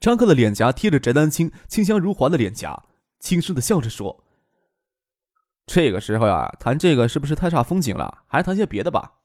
[0.00, 2.86] 张克的脸颊贴着翟丹青清香如华的脸颊，
[3.18, 4.24] 轻声的笑着说
[5.66, 8.24] ：“这个时候呀，谈这个是不是太煞风景了？
[8.26, 9.18] 还谈些别的吧。”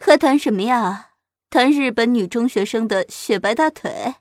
[0.00, 1.12] 还谈什么呀？
[1.48, 4.16] 谈日本女中学生的雪白大腿？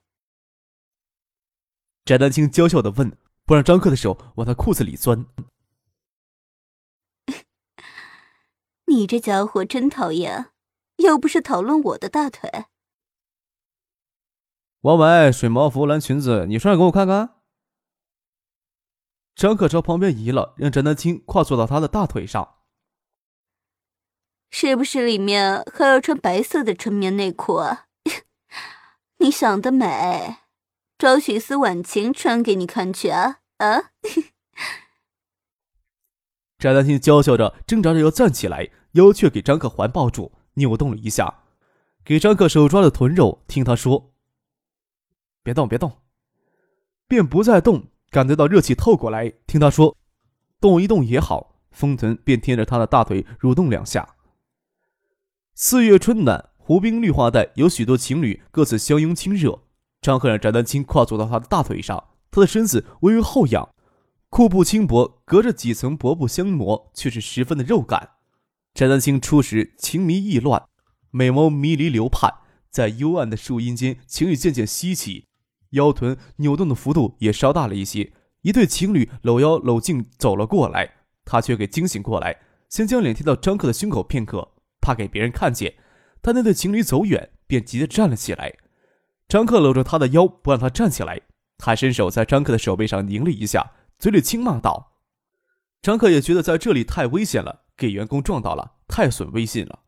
[2.05, 5.25] 翟丹青娇笑的问，不让张克的手往他裤子里钻。
[8.85, 10.51] 你这家伙真讨厌，
[10.97, 12.65] 又不是讨论我的大腿。
[14.81, 17.35] 王伟，水毛服、蓝裙子，你穿上给我看看。
[19.35, 22.55] 张克朝旁边移了，让翟丹青跨坐到他的大腿上。
[24.49, 27.85] 是不是里面还要穿白色的纯棉内裤啊？
[29.19, 30.37] 你想得美，
[30.97, 33.39] 找许思婉晴穿给你看去啊！
[33.57, 33.91] 啊！
[36.57, 41.43] 翟丹青娇笑着，挣扎着要站起来，腰却给张克环抱住，扭动了一下，
[42.05, 44.13] 给张克手抓着臀肉，听他说。
[45.47, 46.01] 别动，别动，
[47.07, 47.85] 便不再动。
[48.09, 49.95] 感觉到热气透过来，听他说
[50.59, 54.15] ：“动一动也好。”丰臀便贴着他的大腿蠕动两下。
[55.55, 59.63] 四月春暖，湖滨绿化带有许多情侣各自相拥亲热。
[60.01, 63.69] 张赫让翟丹青跨坐到他的大腿上，他的身子微微后仰，
[64.29, 68.15] 裤布轻薄，隔着几层薄布相磨，却是十分的肉感。
[68.73, 70.67] 翟丹青初时情迷意乱，
[71.11, 72.33] 美眸迷离流盼，
[72.69, 75.26] 在幽暗的树荫间，情欲渐渐稀起。
[75.71, 85.75] 腰臀扭动的幅度也稍大了一些，一对情侣搂腰搂颈走了过来，他却给惊醒过来，先将脸贴到张克的胸口片刻，怕给别人看见。
[86.21, 88.53] 他那对情侣走远，便急着站了起来。
[89.27, 91.21] 张克搂着他的腰，不让他站起来，
[91.57, 94.93] 他伸手在张克的手背上拧了一下，嘴里轻骂道
[95.81, 99.79] ：“张克也觉得在这里太危险了，给员工撞到了，太损威信了。”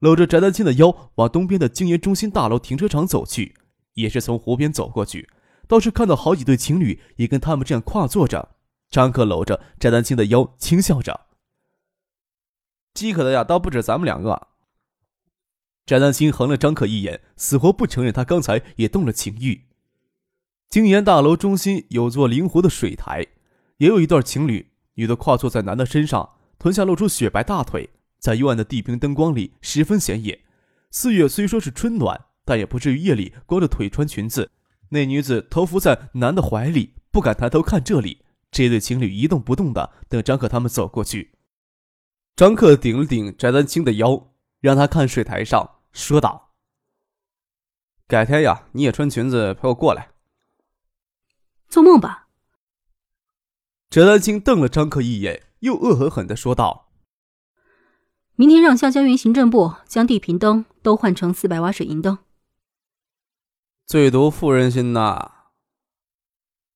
[0.00, 3.56] 搂着翟丹青的腰，往东边的经营中心大楼停车场走去。
[3.98, 5.28] 也是从湖边走过去，
[5.66, 8.56] 倒是看到好几对情侣也跟他们这样跨坐着。
[8.90, 11.26] 张克搂着翟丹青的腰，轻笑着
[12.94, 14.48] ：“饥渴的呀，倒不止咱们两个。”
[15.84, 19.64] 翟丹青横了张克一眼，死活不承认他刚才也动了情欲。
[20.70, 23.26] 京岩大楼中心有座灵活的水台，
[23.78, 30.40] 也有一对情侣，女的跨坐在男的身上，臀下露出雪白大腿，在幽暗的地平灯光里十分显眼。
[30.90, 32.27] 四月虽说是春暖。
[32.48, 34.50] 但也不至于夜里光着腿穿裙子。
[34.88, 38.24] 那女子头伏在男的怀里，不敢抬头看这里。
[38.50, 41.34] 这对情侣一动不动的等张克他们走过去。
[42.34, 46.54] 张克顶了顶翟丹青的腰，让他看水台上，说道
[48.08, 50.08] ：“改天呀，你也穿裙子陪我过来。”
[51.68, 52.28] 做梦吧！
[53.90, 56.88] 翟丹青瞪了张克一眼，又恶狠狠的说道
[58.36, 62.16] ：“明天让香江云行政部将地平灯都换成四百瓦水银灯。”
[63.88, 65.30] 最毒妇人心呐！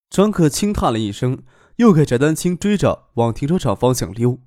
[0.08, 1.42] 张克轻叹了一声，
[1.76, 4.38] 又给翟丹青追着往停车场方向溜。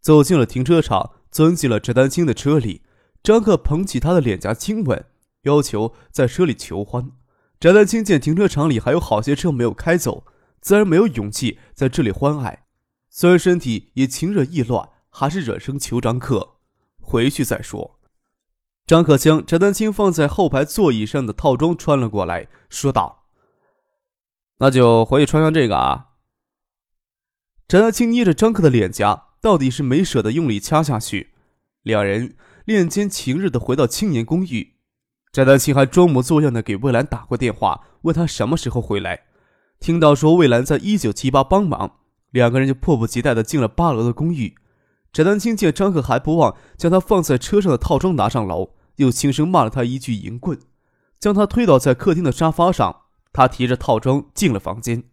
[0.00, 2.82] 走进了停车场，钻进了翟丹青的车里。
[3.22, 5.04] 张克捧起她的脸颊亲吻，
[5.42, 7.12] 要求在车里求欢。
[7.60, 10.26] 翟丹青见停车场里还有好些车没有开走，
[10.60, 12.64] 自然没有勇气在这里欢爱。
[13.08, 16.56] 虽然身体也情热意乱，还是忍声求张克
[17.00, 17.99] 回去再说。
[18.90, 23.22] 张可将翟丹青放在后排座椅上的套装穿了过来，说道
[24.58, 26.06] ：“那就回去穿上这个啊。”
[27.68, 31.34] 翟丹青捏着张克的脸颊，到底是没舍得用力掐下去。
[31.84, 32.34] 两人
[32.64, 34.72] 恋间情日的回到青年公寓，
[35.32, 39.20] 翟丹青还装模作样的给魏兰打过电话，问他什么时候回来。
[39.78, 41.98] 听到说魏兰在一九七八帮忙，
[42.32, 44.56] 两个人就迫不及待的进了八楼的公寓。
[45.12, 48.70] 翟丹青见张克还不忘将他放在车上的套装拿上楼。
[49.00, 50.58] 又轻声骂了他一句“淫棍”，
[51.18, 53.04] 将他推倒在客厅的沙发上。
[53.32, 55.04] 他提着套装进了房间。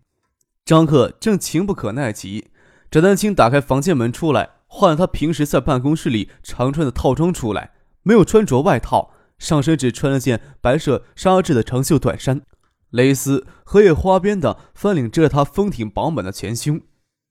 [0.65, 2.49] 张克正情不可耐极，
[2.91, 7.71] 翟丹青打开房间门出来，换了他平时在办公室里常穿的套装出来，
[8.03, 12.41] 没有穿着外套，上身只穿了件白色纱质的长袖短衫，
[12.89, 16.81] 蕾丝荷叶花边的翻领遮着他丰挺饱满的前胸。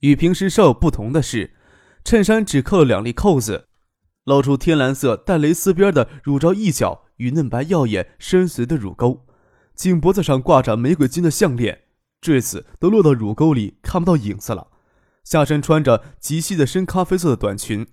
[0.00, 1.54] 与平时稍有不同的是，
[2.04, 3.65] 衬衫只扣了两粒扣子。
[4.26, 9.24] 露出天蓝色带蕾丝边的乳罩一角与嫩白耀眼深邃的乳沟，
[9.74, 11.82] 颈脖子上挂着玫瑰金的项链，
[12.20, 14.66] 坠子都落到乳沟里，看不到影子了。
[15.22, 17.86] 下身穿着极细的深咖啡色的短裙，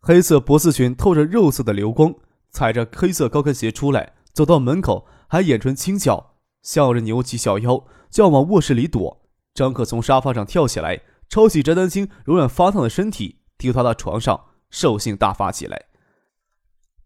[0.00, 2.14] 黑色脖子裙透着肉色的流光，
[2.50, 9.22] 踩着黑色高跟鞋出来，走到门口还眼唇轻笑，笑着扭起小腰就要往卧室里躲。
[9.54, 14.38] 张可从沙发上跳起来，抄起翟丹青柔软发烫的身体，丢他到床上，
[14.72, 15.84] 兽性大发起来。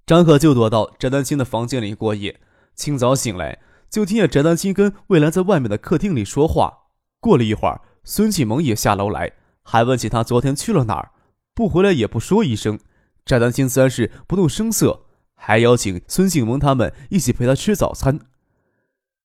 [0.06, 2.40] 张可就躲到翟丹青的房间里过夜。
[2.74, 3.58] 清早醒来，
[3.90, 6.84] 就听见翟丹青跟魏兰在外面的客厅里说话。
[7.20, 9.32] 过了一会儿，孙启蒙也下楼来，
[9.62, 11.10] 还问起他昨天去了哪儿，
[11.54, 12.78] 不回来也不说一声。
[13.24, 18.20] 翟丹青自然是不动声色，还邀请孙启蒙他们一起陪他吃早餐。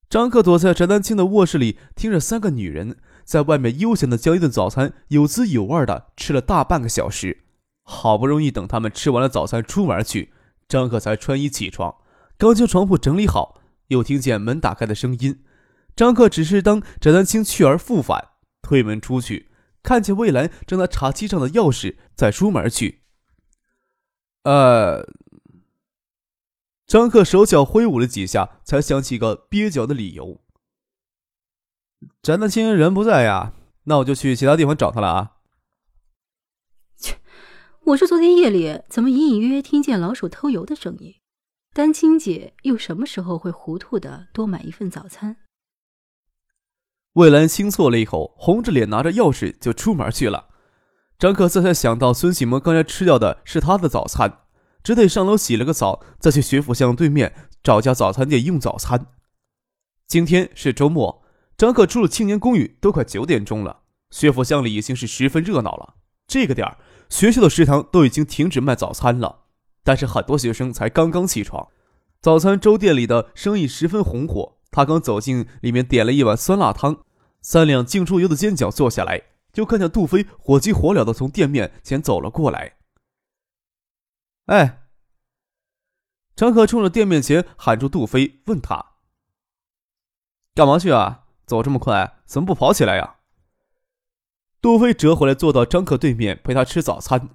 [0.10, 7.44] 张克躲在翟丹青的卧室里，听着三个女人在外面悠闲的将一顿早餐有滋有味的吃了大半个小时。
[7.92, 10.34] 好不容易等他们吃完了早餐出门去，
[10.70, 11.98] 张克才穿衣起床。
[12.38, 15.44] 刚将床铺整理好，又听见门打开的声音。
[15.96, 18.30] 张克只是当翟丹青去而复返，
[18.62, 19.52] 推门出去，
[19.84, 23.02] 看见魏兰正拿茶几上的钥匙在出门去。
[24.44, 25.06] 呃，
[26.88, 30.40] 张克手脚挥舞了几下，才想起个蹩脚的理由。
[32.24, 33.54] 翟丹青人不在呀，
[33.84, 35.32] 那我就去其他地方找他了啊。
[37.86, 41.16] 我说昨天夜里怎么隐隐约约听见老鼠偷油的声音？
[41.74, 45.38] 丹青姐又什么时候会糊涂的多买一份早餐？
[47.14, 50.50] 魏兰轻啜了一口，红着脸拿着钥匙就出门去了。
[51.18, 54.42] 张克这才想到孙启蒙刚才吃掉的是他的早餐，
[54.84, 59.08] 只得上楼洗了个澡，再去学府巷对面找家早餐店用早餐。
[60.08, 61.24] 今天是周末，
[61.58, 63.82] 张克出了青年公寓都快九点钟了，
[64.12, 65.96] 学府巷里已经是十分热闹了。
[66.28, 66.78] 这个点儿，
[67.12, 69.42] 学校的食堂都已经停止卖早餐了。
[69.84, 71.68] 但是很多学生才刚刚起床，
[72.22, 74.58] 早餐粥店里的生意十分红火。
[74.72, 77.04] 他刚走进里面，点了一碗酸辣汤，
[77.42, 79.22] 三两净出油的煎饺，坐下来
[79.52, 82.78] 就看见杜飞火急火燎的从店面前走了过来。
[84.46, 84.84] 哎，
[86.36, 88.94] 张可冲着店面前喊住杜飞，问他
[90.56, 91.26] ：“干嘛去啊？
[91.46, 93.18] 走这么快，怎么不跑起来呀？”
[94.62, 97.30] 杜飞折回来，坐到张可对面，陪他吃早餐。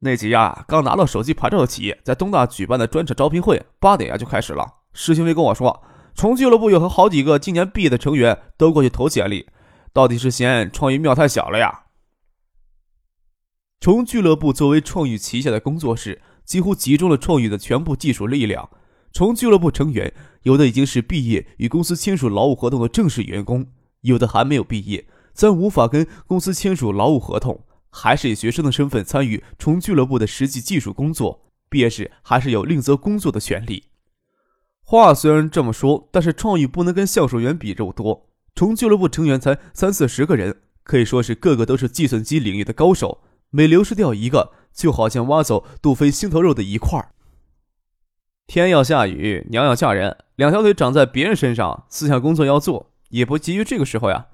[0.00, 4.66] 那几家，刚拿到手机牌照的企业，在东大举办的专场招聘会，八点呀就开始了。
[4.92, 5.82] 石兴飞跟我说，
[6.14, 9.48] 虫俱乐部有好几个今年毕业的成员都过去投简历，
[9.94, 11.84] 到底是嫌创意庙太小了呀？
[13.80, 18.68] 虫俱乐部作为创意旗下的工作室，几乎集中了创意的全部技术力量。
[19.14, 20.12] 虫俱乐部成员
[20.42, 23.66] 有的已经是毕业与公司签署劳务合同的正式员工，
[24.02, 27.64] 有的还没有毕业，则无法跟公司签署劳务合同。
[27.90, 33.84] 还是以学生的身份参与虫俱乐部的实际技术工作，毕业时还是有另择工作的权利。
[34.82, 38.26] 话虽然这么说，但是创意不能跟销售员比肉多。
[38.56, 43.20] 虫俱乐部成员才三四十个人，可以说是个个都是计算机领域的高手。
[43.50, 47.12] 每流失掉一个，就好像挖走杜飞心头肉的一块。
[48.48, 54.26] 天要下雨，娘要嫁人，两条腿长在别人身上，思想工作要做，也不急于这个时候呀。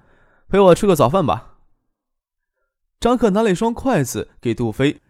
[0.50, 1.58] 陪我吃个早饭吧。
[2.99, 5.00] 张克拿了一双筷子给杜飞，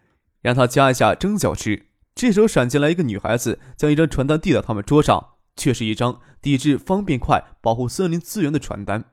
[0.41, 1.87] 让他夹一下蒸饺吃。
[2.13, 9.05] 这时候闪进来一个女孩子，将一张传单递到他们桌上，却是一张抵制方便筷、保护森林资源的传单。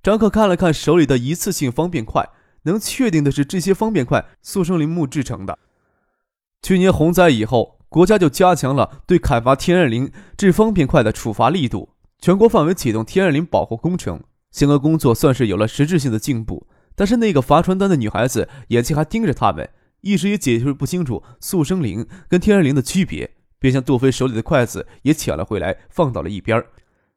[0.00, 2.28] 张克看了看手里的一次性方便筷，
[2.62, 5.58] 能确定的是这些方便筷速生林木制成的。
[6.62, 11.90] 去年洪灾以后，国家就加强了对砍伐天然林制方便筷的处罚力度，
[12.20, 16.68] 全国范围启动天然林保护工程，相关工作算是有了实质性的进步。
[16.94, 19.68] 但是那个发传单的女孩子眼睛还盯着他们，
[20.02, 26.62] 一时也解释不清楚速生灵跟天然灵的区别，便将杜飞手里的筷子也抢了回来，放到了一边，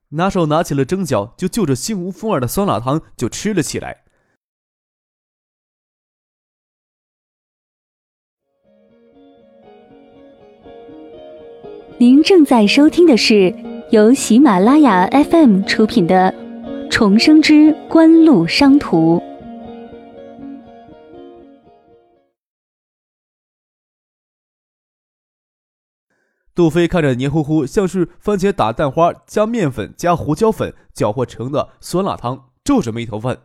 [0.10, 4.04] 拿手拿起了蒸饺，就就着心无风儿的酸辣汤就吃了起来。
[11.98, 13.54] 您正在收听的是
[13.92, 16.30] 由喜马拉雅 FM 出品的
[16.98, 19.18] 《重生之官路商途》。
[26.56, 33.38] 杜飞看着黏糊糊，像是番茄打蛋花加面粉加胡椒粉搅和成的酸辣汤，皱着眉头问：“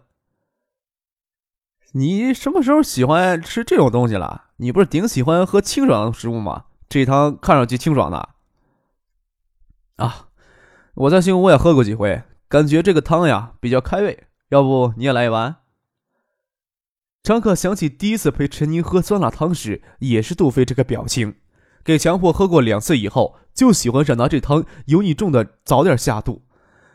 [1.95, 4.45] 你什么时候喜欢吃这种东西了？
[4.59, 6.66] 你不是顶喜欢喝清爽的食物吗？
[6.88, 8.28] 这汤看上去清爽的。”
[9.99, 10.28] 啊，
[10.95, 14.25] 我在新屋也喝过几回，感觉这个汤呀比较开胃。
[14.49, 15.59] 要不你也来一碗？
[17.23, 21.37] 张克想起第一次陪陈宁喝酸辣汤时，也是杜飞这个表情。
[21.85, 26.42] 给强迫喝过两次以后，就喜欢上拿这汤油腻重的早点下肚。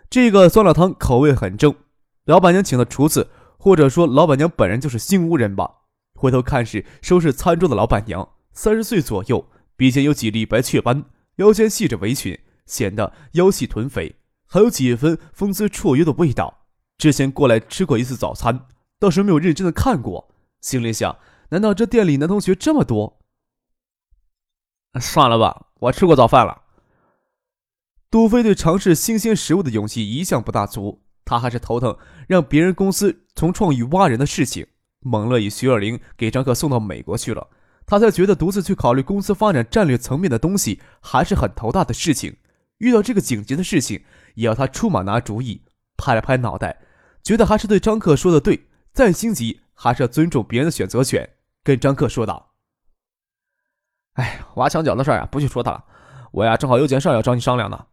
[0.09, 1.73] 这个酸辣汤口味很正，
[2.25, 5.71] 老板娘请的厨子，或者说老板娘本人就是新屋人吧。
[6.15, 9.47] 回头看是收拾餐桌的老板娘，三十岁左右，
[9.77, 11.05] 鼻尖有几粒白雀斑，
[11.37, 16.65] 腰间系着围裙，显得腰细臀肥，还有几分风姿绰约的味道。
[16.97, 18.67] 之前过来吃过一次早餐，
[18.99, 20.33] 倒是没有认真的看过。
[20.61, 21.17] 心里想，
[21.49, 23.19] 难道这店里男同学这么多？
[25.01, 26.61] 算了吧，我吃过早饭了。
[28.09, 31.97] 杜飞对尝试新鲜食物的勇气一向不大足，他还是头疼
[32.27, 34.65] 让别人公司从创意挖人的事情。
[35.01, 37.49] 蒙乐与徐若琳给张克送到美国去了，
[37.85, 42.37] 他才觉得独自去考虑公司发展战略层面的东西还是很头大的事情。
[42.77, 44.03] 遇到这个紧急的事情，
[44.35, 45.63] 也要他出马拿主意。
[45.97, 46.81] 拍了拍脑袋，
[47.23, 51.27] 觉得还是对张克说的对，再心急还是要尊重别人的选择权。
[51.63, 52.51] 跟张克说道
[54.15, 55.85] ：“哎，挖墙脚的事啊，不去说他了。
[56.33, 57.87] 我呀，正好有件事要找你商量呢。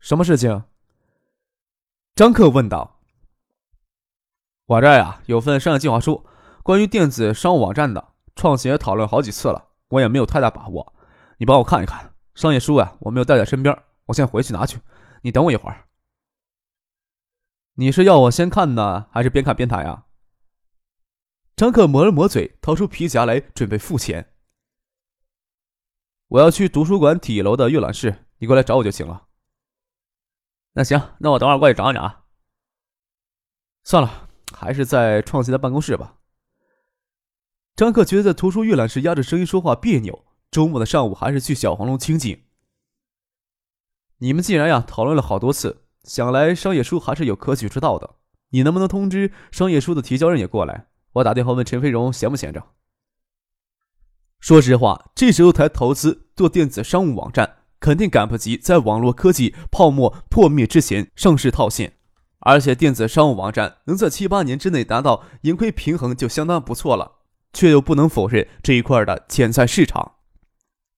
[0.00, 0.64] 什么事情？”
[2.14, 3.00] 张克问道。
[4.66, 6.26] “我这呀，有份商业计划书，
[6.62, 10.94] 关于电子商务网站的，创新也讨论好几次了，我也没有太大把握。
[11.38, 12.12] 你帮我看一看。
[12.34, 13.76] 商业书呀，我没有带在身边，
[14.10, 14.80] 我先回去拿去。
[15.22, 15.88] 你等我一会儿。”
[17.74, 20.06] 你是要我先看呢，还是边看边谈呀？
[21.56, 24.34] 张克抹了抹嘴，掏出皮夹来准备付钱。
[26.28, 29.28] 我要去图书馆底楼的阅览室，你过来找我就行了。
[30.72, 32.24] 那行，那我等会儿过去找你啊。
[33.82, 36.18] 算了，还是在创新的办公室吧。
[37.76, 42.44] 张克觉得在图书阅览室压着声音说话别扭，周末的上午还是去小黄楼清静。
[44.20, 45.82] 你们既然呀讨论了好多次。
[46.04, 48.16] 想来商业书还是有可取之道的，
[48.50, 50.86] 你能不能通知商业书的提交人也过来？
[51.12, 52.64] 我打电话问陈飞荣闲不闲着。
[54.40, 61.92] 说实话，这时候才投资做电子商务网站，肯定赶不及在网络科技泡沫破灭之前上市套现。
[62.38, 67.18] 而且电子商务网站能在七八年之内达到盈亏平衡就相当不错了，
[67.52, 70.12] 却又不能否认这一块的潜在市场。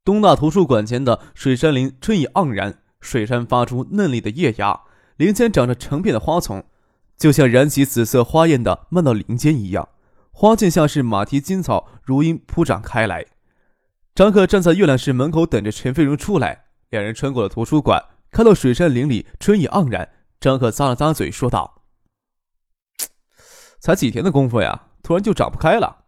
[0.04, 4.80] 东大图书馆前的水杉林春意盎然，水杉发出嫩绿的叶芽。
[5.16, 6.64] 林间长着成片的花丛，
[7.18, 9.90] 就像燃起紫色花焰的漫道林间一样，
[10.30, 13.26] 花径像是马蹄金草，如茵铺展开来。
[14.14, 20.08] 张克站在阅览室门口等着陈飞荣出来，两人穿过了图书馆，看到水杉林里春意盎然。
[20.40, 21.84] 张克咂了咂嘴，说道
[23.78, 26.06] ：“才几天的功夫呀，突然就长不开了。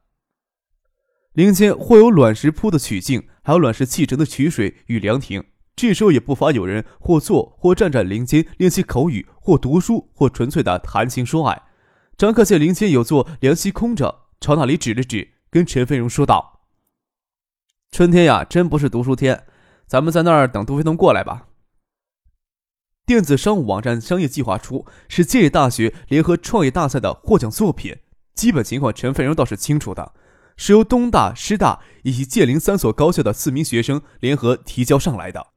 [1.35, 5.45] 林间或有卵石铺的曲径，还有卵石砌成的曲水与凉亭。”
[5.77, 11.63] 这时候也不乏有人或坐或站在林间练习口语，或读书，或纯粹的谈情说爱。
[12.17, 16.61] 张克见林间有座凉席空着，朝那里指了指，跟陈飞荣说道
[17.91, 19.47] ：“春天呀，真不是读书天，
[19.89, 21.49] 咱们在那儿等杜飞东过来吧。”
[23.05, 27.97] 电子商务网站商业计划书是建业大学联合创业大赛的获奖作品，
[28.35, 30.15] 基本情况陈飞荣倒是清楚的，
[30.57, 35.54] 是由东大、师大以及建林三所高校的四名学生联合提交上来的。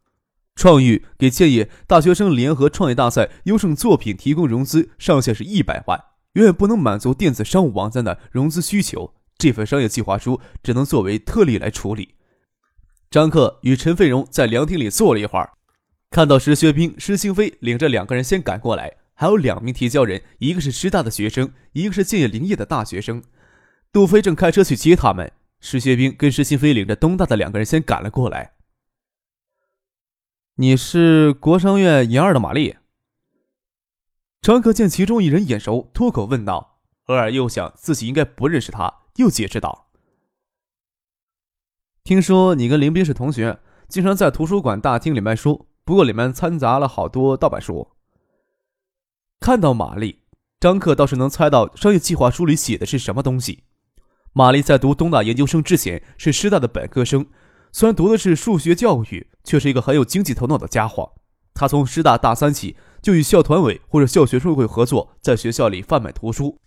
[0.58, 9.14] 创育给建业大学生联合创业大赛优胜作品提供融资上限是一百万，远远不能满足电子商务网站的融资需求。
[9.38, 12.16] 这份商业计划书只能作为特例来处理。
[13.12, 15.52] 张克与陈飞荣在凉亭里坐了一会儿，
[16.10, 23.22] 看到石学兵、石兴飞领着两个人先赶过来，还有两名提交人，一个是师大的学生，一个是建业林业的大学生。
[23.94, 28.54] 杜飞正开车去接他们，石学兵跟石兴飞领着东大的两个人先赶了过来。
[30.60, 32.78] 你是国商院研二的玛丽。
[34.42, 39.92] 张克见其中一人眼熟，脱口问道，偶尔又想自己应该不认识他，又解释道
[42.04, 47.92] ：“听说你跟林斌是同学，经常在图书馆大厅里卖书，不过里面掺杂了好多盗版书。”
[49.40, 50.24] 看到玛丽，
[50.60, 53.66] 张克倒是能猜到商业计划书里写的是什么东西。
[54.34, 57.28] 玛丽在读东大研究生之前是师大的本科生。
[57.72, 61.14] 虽然读的是数学教育，却是一个很有经济头脑的家伙。
[61.54, 66.60] 他从师大大三起就与校团委或者校学生会合作，在学校里贩卖图书。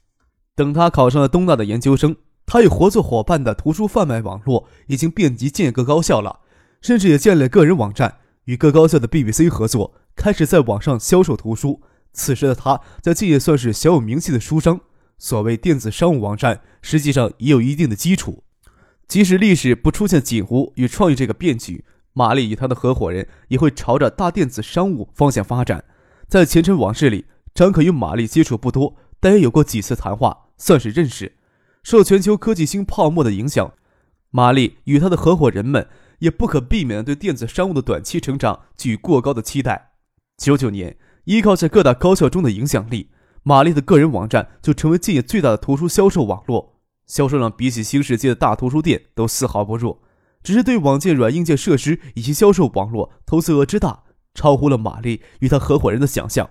[0.57, 6.40] 等他考上了东大的研究生，他与合作伙伴的图书贩卖网络已经遍及建各高校了，
[6.80, 11.80] 甚至也建立了个人网站，与各高校的 BBC 合作，开始在网上销售图书。
[12.12, 14.80] 此时的他在建业算是小有名气的书商。
[15.16, 18.42] 所谓电子商务网站，实际上也有一定的基础。
[19.11, 25.85] 即使历史不出现锦湖与创意这个变局，玛丽与他的合伙人也会朝着大电子商务方向发展。
[26.29, 31.33] 在前尘往事里，张可与玛丽接触不多，但也有过几次谈话，算是认识。
[31.83, 33.73] 受全球科技新泡沫的影响，
[34.31, 35.88] 玛丽与他的合伙人们
[36.21, 39.95] 也不可避免的对电子商务的短期成长寄予过高的期待。
[40.37, 43.11] 九九年，依靠在各大高校中的影响力，
[43.43, 46.76] 玛丽的个人网站就成为建业最大的图书销售网络，
[47.11, 50.00] 销售量比起新世界的大图书店都丝毫不弱。
[50.45, 56.49] 只是对网件软硬件设施以及销售网络投资额之大，超乎了玛丽与他合伙人的想象。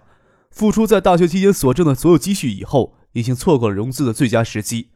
[0.52, 4.90] 付出在大学期间所挣的所有积蓄以后，已经错过了融资的最佳时机。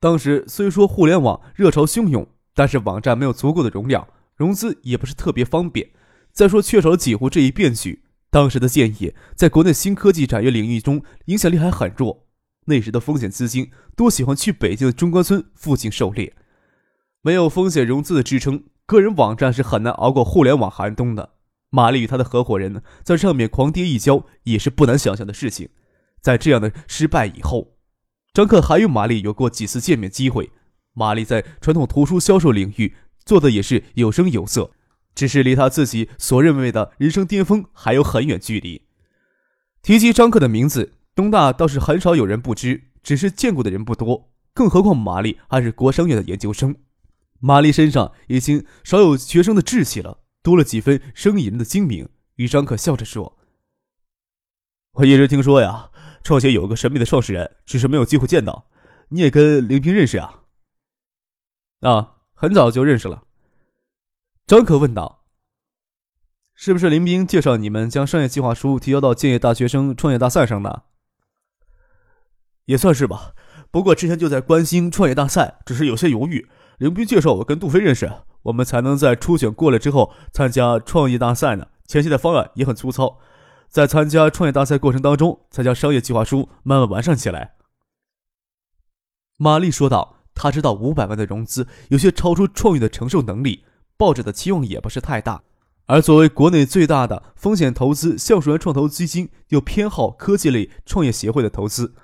[0.00, 5.90] 当时虽说互联网热潮汹涌，但是网站没有足够的容量，融资也不是特别方便。
[6.32, 12.25] 再说缺少了几乎这一变局，当时的建业在国内新科技产业领域中影响力还很弱。
[12.66, 16.34] 那时的风险资金多喜欢去北京的中关村附近狩猎。
[17.22, 21.30] 没有风险融资的支撑，个人网站是很难熬过互联网寒冬的。
[21.70, 25.68] 玛丽与他的合伙人在上面狂跌一跤，也是不难想象的事情。
[26.20, 27.76] 在这样的失败以后，
[28.32, 30.50] 张克还与玛丽有过几次见面机会。
[30.92, 32.94] 玛丽在传统图书销售领域
[33.24, 34.70] 做的也是有声有色，
[35.14, 38.82] 只是离他自己所认为的人生巅峰还有很远距离。
[39.82, 44.30] 提及张克的名字，东大倒是很少有人不知，只是见过的人不多。
[44.52, 46.76] 更何况玛丽还是国商院的研究生。
[47.40, 52.10] 玛丽身上已经少有学生的志气了，多了几分生意人的精明。
[52.34, 53.38] 与张可笑着说
[54.92, 55.90] ：“我一直听说呀，
[56.22, 58.68] 创协有个神秘的创始人，只是没有机会见到。
[59.08, 60.42] 你也跟林平认识啊
[61.80, 63.24] ？”“啊，很早就认识了。”
[64.46, 65.24] 张可问道。
[66.54, 70.84] “是不是林斌介绍你们将商业计划书提交到建业大学生创业大赛上的
[72.66, 73.32] ？”“也算是吧，
[73.70, 81.68] 不过之前就在关心创业大赛，只是有些犹豫。”林斌介绍我跟杜飞认识，我们才能在初选过了之后参加创业大赛呢。
[81.86, 83.18] 前期的方案也很粗糙，
[83.68, 87.54] 在参加创业大赛过程当中，才将商业计划书慢慢完善起来。
[89.38, 93.64] 玛丽说道：“他知道五百万的融资有些超出创业的承受能力，
[93.96, 95.42] 抱着的期望也不是太大。
[95.86, 101.94] 而作为国内最大的风险投资橡树园创投基金，又偏好科技类创业协会的投资，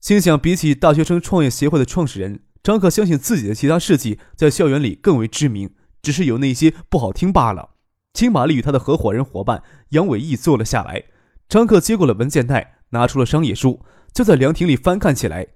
[0.00, 5.70] 心想比起大学生创业协会的创始人。”张可相信自己的其他事迹在校园里更为知名，
[6.02, 7.76] 只是有那些不好听罢了。
[8.12, 11.04] 请玛丽与他的合伙人伙伴杨伟义坐了下来。
[11.48, 13.82] 张克接过了文件袋，拿出了商业书，
[14.12, 15.46] 就在凉亭里翻看起来。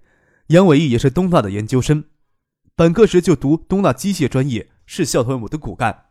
[0.49, 2.05] 杨伟义也是东大的研究生，
[2.77, 6.05] 本科时就读东大机械专业，是校团委的骨干。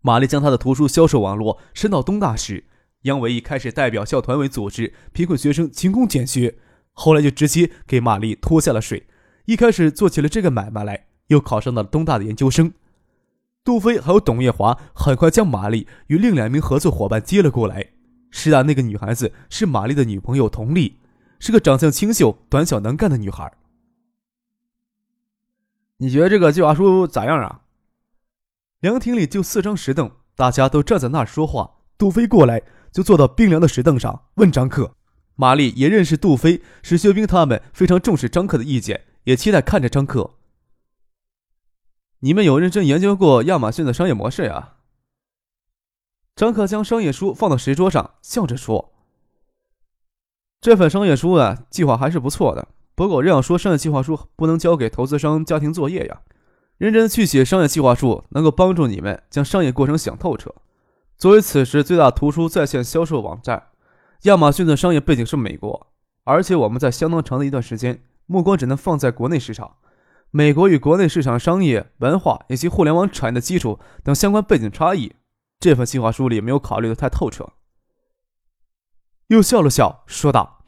[0.00, 2.64] 玛丽将他的图书销售网络伸到东大时，
[3.02, 6.56] 杨伟义开始代表校团委组织贫困学生勤工俭学，
[6.94, 9.06] 后来就直接给玛丽拖下了水。
[9.44, 12.72] 一开始做起了这个买卖来，又考上了东大的研究生。
[13.62, 17.90] 杜飞还有董月华很快将玛丽与另两名合作伙伴接了过来。
[18.30, 20.98] 师大那个女孩子是玛丽的女朋友佟丽，
[21.38, 23.52] 是个长相清秀、短小能干的女孩。
[25.98, 27.60] 你觉得这个计划书咋样啊？
[28.80, 31.70] 凉亭里就四张石凳，大家都站在那儿说话。
[31.96, 32.60] 杜飞过来
[32.92, 34.96] 就坐到冰凉的石凳上，问张克。
[35.36, 39.04] 玛丽也认识杜飞，史学兵他们非常重视张克的意见。
[39.24, 40.34] 也期待看着张克。
[42.20, 44.74] 你们有认真研究过亚马逊的商业模式呀？
[46.36, 48.92] 张克将商业书放到石桌上，笑着说
[50.60, 52.68] ：“这份商业书啊，计划还是不错的。
[52.94, 56.20] 不过，我要说，商业计划书不能交给投资商家庭作业呀。
[56.76, 60.54] 认真去写商业计划书，能够帮助你们将商业过程想透彻。
[61.16, 63.68] 作为此时最大图书在线销售网站，
[64.24, 65.88] 亚马逊的商业背景是美国，
[66.24, 69.76] 而且我们在相当长的一段时间。”目光只能放在国内市场，
[70.30, 75.14] 美国与国内市场商业文化以及互联网产业的基础等相关背景差异，
[75.60, 77.52] 这份计划书里没有考虑的太透彻。
[79.26, 80.64] 又笑了笑，说道：“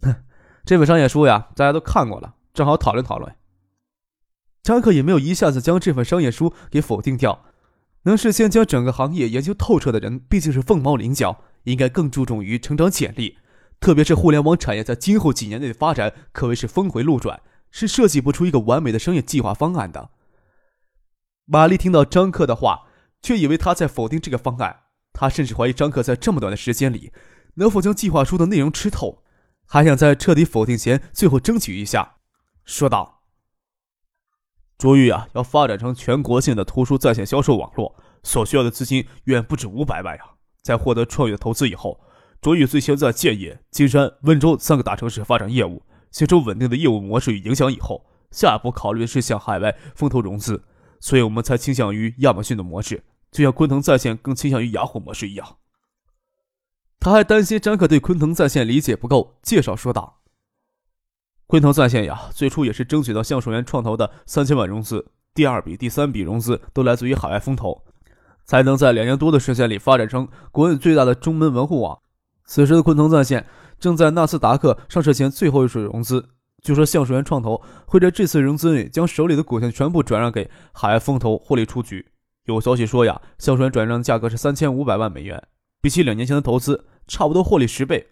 [0.00, 0.24] 哼，
[0.64, 3.36] 这本商业书呀，大家都看过了，正好讨论讨论。”
[4.64, 7.44] 扎克也没有一下子将这份商业书给否定掉，
[8.04, 13.38] 能事先将整个行业研究透彻的人，毕竟是凤毛麟角，应该更注重于成长潜力。
[13.78, 20.10] 特别是互联网产业在今后几年内的发展可谓是峰回路转，是设计不出一个完美的商业计划方案的。
[21.44, 22.88] 玛丽听到张克的话，
[23.20, 24.84] 却以为他在否定这个方案。
[25.12, 27.12] 他甚至怀疑张克在这么短的时间里
[27.54, 29.22] 能否将计划书的内容吃透，
[29.66, 32.16] 还想在彻底否定前最后争取一下，
[32.64, 33.22] 说道
[34.76, 40.35] ：“卓玉啊，要发展成全国性的图书在线销售网络，所需要的资金远不止五百万呀！
[40.66, 42.00] 在获得创业投资以后。”
[42.42, 50.62] 卓宇最先在建业、金山、温州三个大城市发展业务，形成稳定的业务模式与影响以后，下一步考虑的是向海外风投融资，
[51.00, 53.02] 所以我们才倾向于亚马逊的模式，
[53.32, 55.56] 就像昆腾在线更倾向于雅虎模式一样。
[57.00, 60.20] 他还担心詹克对昆腾在线理解不够，介绍说道
[61.48, 67.85] ：“昆腾在线呀，最初也是争取到橡树园创投的三千万融资，第二笔、第三笔融资都来自于海外风投，
[68.46, 71.98] 才能在两年多的时间里发展成国内最大的中门门户网。
[72.46, 73.44] 此时的昆腾在线
[73.78, 76.28] 正在纳斯达克上市前最后一水融资，
[76.62, 82.06] 据说橡树园创投会在这次融资里将手里的股权全部转让给海外风投获利出局。
[82.44, 85.42] 有消息说呀，橡树园转让的价格是三千五百万美元，
[85.82, 88.06] 比起两年前的投资，差不多获利十倍。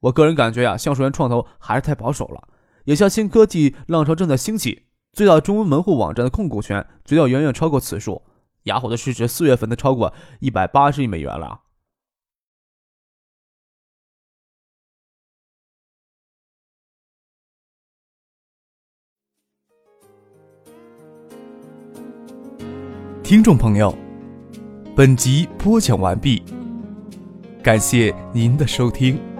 [0.00, 2.48] 我个人感觉呀，橡树园创投还是太保守了。
[2.86, 8.22] 眼下新科技浪潮正在兴起，最大中文门户网站的控股权绝要远远超过此数。
[8.66, 11.62] 雅虎的市值四月份都超过一百八十亿美元了。
[23.22, 23.92] 听众朋友，
[24.94, 26.44] 本集播讲完毕，
[27.60, 29.35] 感谢您的收听。